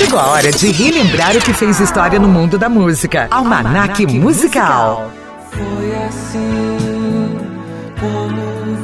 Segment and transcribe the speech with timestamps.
[0.00, 3.28] Chegou a hora de relembrar o que fez história no mundo da música.
[3.30, 4.06] Almanac.
[4.06, 5.12] Musical.
[5.50, 7.36] Foi assim
[8.00, 8.78] como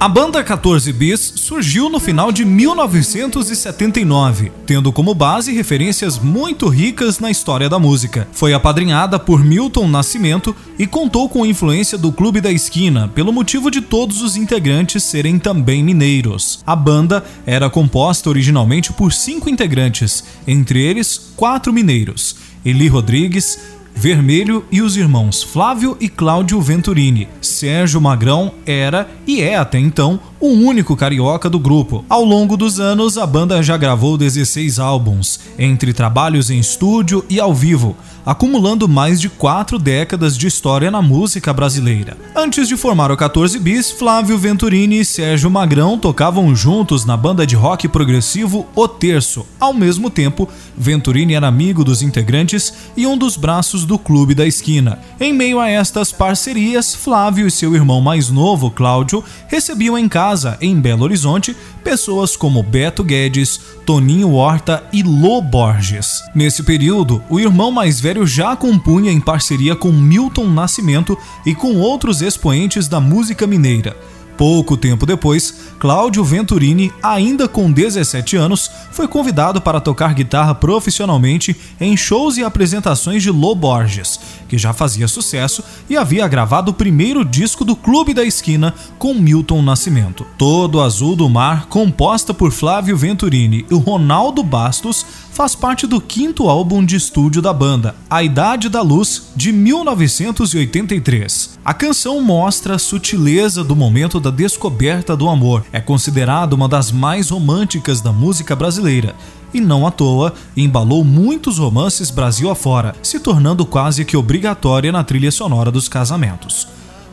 [0.00, 7.18] A banda 14 Bis surgiu no final de 1979, tendo como base referências muito ricas
[7.18, 8.28] na história da música.
[8.30, 13.32] Foi apadrinhada por Milton Nascimento e contou com a influência do Clube da Esquina, pelo
[13.32, 16.62] motivo de todos os integrantes serem também mineiros.
[16.64, 23.58] A banda era composta originalmente por cinco integrantes, entre eles quatro mineiros: Eli Rodrigues,
[23.98, 27.26] Vermelho e os irmãos Flávio e Cláudio Venturini.
[27.40, 32.04] Sérgio Magrão era e é até então o único carioca do grupo.
[32.08, 37.40] Ao longo dos anos, a banda já gravou 16 álbuns, entre trabalhos em estúdio e
[37.40, 42.16] ao vivo, acumulando mais de quatro décadas de história na música brasileira.
[42.34, 47.46] Antes de formar o 14 Bis, Flávio Venturini e Sérgio Magrão tocavam juntos na banda
[47.46, 49.46] de rock progressivo O Terço.
[49.58, 54.46] Ao mesmo tempo, Venturini era amigo dos integrantes e um dos braços do Clube da
[54.46, 54.98] Esquina.
[55.20, 60.56] Em meio a estas parcerias, Flávio e seu irmão mais novo, Cláudio, recebiam em casa,
[60.60, 61.56] em Belo Horizonte,
[61.88, 66.22] pessoas como Beto Guedes, Toninho Horta e Lô Borges.
[66.34, 71.76] Nesse período, o irmão mais velho já compunha em parceria com Milton Nascimento e com
[71.76, 73.96] outros expoentes da música mineira.
[74.38, 81.56] Pouco tempo depois, Cláudio Venturini, ainda com 17 anos, foi convidado para tocar guitarra profissionalmente
[81.80, 86.74] em shows e apresentações de Lô Borges, que já fazia sucesso e havia gravado o
[86.74, 90.24] primeiro disco do Clube da Esquina com Milton Nascimento.
[90.38, 95.04] Todo Azul do Mar, composta por Flávio Venturini e Ronaldo Bastos,
[95.38, 101.60] faz parte do quinto álbum de estúdio da banda, A Idade da Luz, de 1983.
[101.64, 105.64] A canção mostra a sutileza do momento da descoberta do amor.
[105.70, 109.14] É considerada uma das mais românticas da música brasileira
[109.54, 115.04] e não à toa embalou muitos romances Brasil afora, se tornando quase que obrigatória na
[115.04, 116.66] trilha sonora dos casamentos.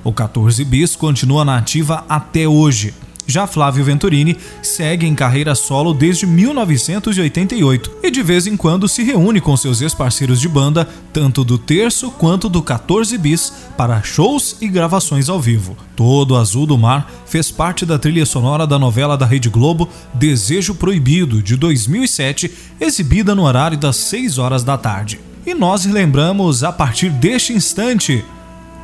[0.03, 2.91] O 14 Bis continua na ativa até hoje.
[3.27, 9.03] Já Flávio Venturini segue em carreira solo desde 1988 e de vez em quando se
[9.03, 14.57] reúne com seus ex-parceiros de banda, tanto do Terço quanto do 14 Bis, para shows
[14.61, 15.75] e gravações ao vivo.
[15.95, 20.75] Todo Azul do Mar fez parte da trilha sonora da novela da Rede Globo Desejo
[20.75, 25.19] Proibido, de 2007, exibida no horário das 6 horas da tarde.
[25.45, 28.23] E nós lembramos a partir deste instante,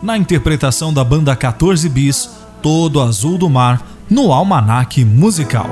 [0.01, 2.29] na interpretação da banda 14 Bis,
[2.61, 5.65] Todo Azul do Mar no Almanac Musical.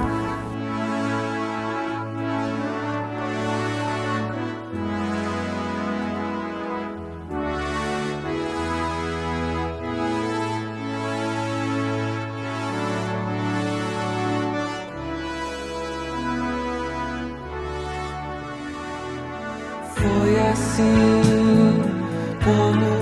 [19.96, 21.84] Foi assim
[22.44, 22.99] como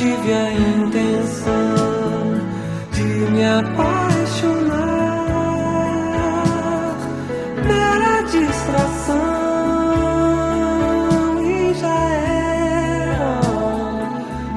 [0.00, 1.74] tive a intenção
[2.90, 3.02] de
[3.32, 4.16] me apaixonar.
[7.66, 9.18] Mera distração
[11.44, 13.40] e já era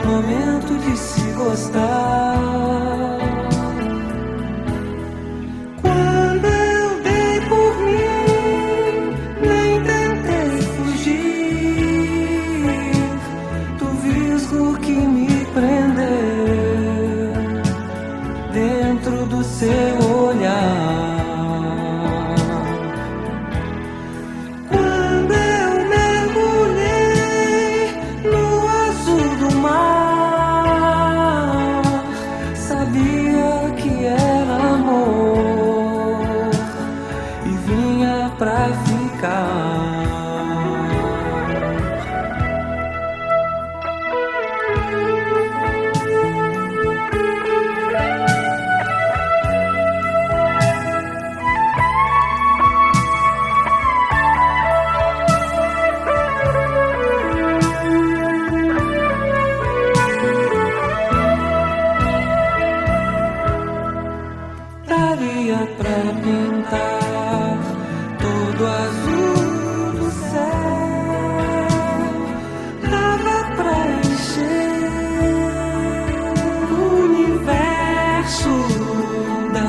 [0.06, 2.24] momento de se gostar.
[14.94, 15.33] daria
[65.78, 67.58] pra pintar
[68.20, 70.70] todo azul do céu.
[72.90, 74.92] Dava pra encher
[76.72, 76.74] o
[77.06, 78.56] universo
[79.54, 79.68] da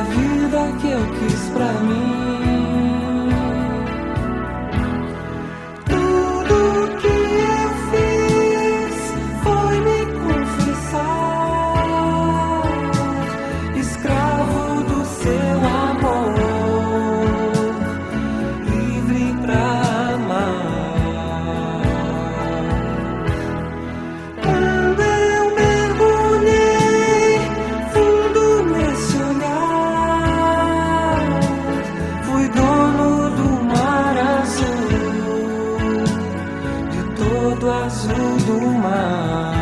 [38.04, 39.54] azul do mar.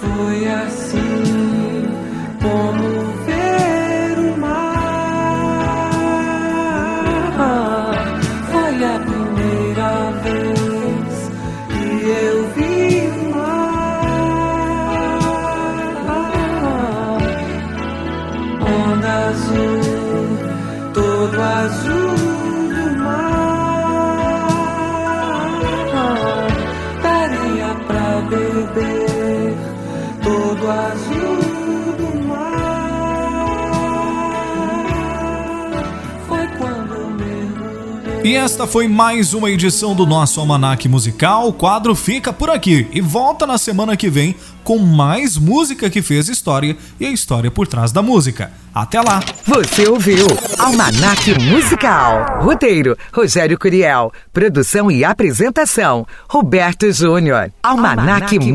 [0.00, 1.88] Foi assim
[2.42, 2.86] como
[3.24, 5.66] ver o mar.
[8.50, 9.90] Foi a primeira
[10.24, 11.14] vez
[11.70, 12.78] que eu vi
[13.08, 14.06] o mar.
[18.60, 20.28] Onda azul,
[20.92, 22.15] todo azul.
[38.26, 41.46] E esta foi mais uma edição do nosso Almanac Musical.
[41.46, 44.34] O quadro fica por aqui e volta na semana que vem
[44.64, 48.50] com mais música que fez história e a história por trás da música.
[48.74, 49.20] Até lá!
[49.46, 50.26] Você ouviu
[50.58, 52.42] Almanac Musical.
[52.42, 54.12] Roteiro: Rogério Curiel.
[54.32, 57.52] Produção e apresentação: Roberto Júnior.
[57.62, 58.52] Almanac Musical.